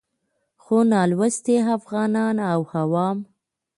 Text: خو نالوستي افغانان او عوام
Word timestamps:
خو 0.63 0.75
نالوستي 0.91 1.55
افغانان 1.77 2.35
او 2.51 2.61
عوام 2.73 3.17